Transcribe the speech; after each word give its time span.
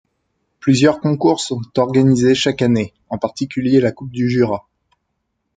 Plusieurs 0.59 0.99
concours 0.99 1.39
sont 1.39 1.61
organisés 1.77 2.33
chaque 2.33 2.63
année, 2.63 2.91
en 3.09 3.19
particulier 3.19 3.79
la 3.79 3.91
coupe 3.91 4.09
du 4.09 4.31
Jura. 4.31 4.67